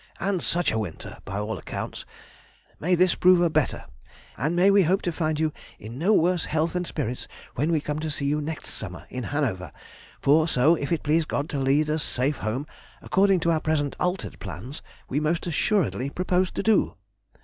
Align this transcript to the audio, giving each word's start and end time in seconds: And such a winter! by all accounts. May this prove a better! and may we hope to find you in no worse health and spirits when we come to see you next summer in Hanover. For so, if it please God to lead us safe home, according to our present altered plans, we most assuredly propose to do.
And 0.19 0.41
such 0.41 0.71
a 0.71 0.79
winter! 0.79 1.19
by 1.25 1.37
all 1.37 1.59
accounts. 1.59 2.07
May 2.79 2.95
this 2.95 3.13
prove 3.13 3.39
a 3.39 3.51
better! 3.51 3.85
and 4.35 4.55
may 4.55 4.71
we 4.71 4.81
hope 4.81 5.03
to 5.03 5.11
find 5.11 5.39
you 5.39 5.53
in 5.77 5.99
no 5.99 6.11
worse 6.11 6.45
health 6.45 6.73
and 6.73 6.87
spirits 6.87 7.27
when 7.53 7.71
we 7.71 7.79
come 7.81 7.99
to 7.99 8.09
see 8.09 8.25
you 8.25 8.41
next 8.41 8.71
summer 8.71 9.05
in 9.11 9.25
Hanover. 9.25 9.71
For 10.19 10.47
so, 10.47 10.73
if 10.73 10.91
it 10.91 11.03
please 11.03 11.25
God 11.25 11.49
to 11.49 11.59
lead 11.59 11.87
us 11.87 12.01
safe 12.01 12.37
home, 12.37 12.65
according 13.03 13.41
to 13.41 13.51
our 13.51 13.59
present 13.61 13.95
altered 13.99 14.39
plans, 14.39 14.81
we 15.07 15.19
most 15.19 15.45
assuredly 15.45 16.09
propose 16.09 16.49
to 16.49 16.63
do. 16.63 16.95